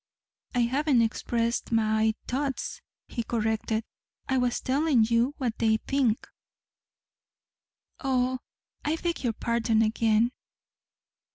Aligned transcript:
"I 0.55 0.61
haven't 0.61 1.03
expressed 1.03 1.71
my 1.71 2.15
thoughts," 2.27 2.81
he 3.07 3.21
corrected. 3.21 3.83
"I 4.27 4.39
was 4.39 4.59
telling 4.59 5.03
you 5.03 5.35
what 5.37 5.59
they 5.59 5.77
think." 5.77 6.27
"Oh 7.99 8.39
h 8.83 8.89
h 8.93 8.99
I 8.99 9.01
beg 9.03 9.23
your 9.23 9.33
pardon 9.33 9.83
again!" 9.83 10.31